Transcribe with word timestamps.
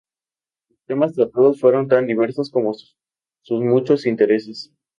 Los 0.71 0.83
temas 0.85 1.13
tratados 1.13 1.59
fueron 1.59 1.87
tan 1.87 2.07
diversos 2.07 2.49
como 2.49 2.73
sus 2.73 3.61
muchos 3.63 4.07
intereses. 4.07 4.73